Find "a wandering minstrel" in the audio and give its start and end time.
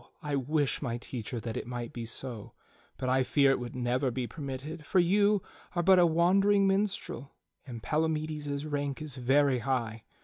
5.99-7.35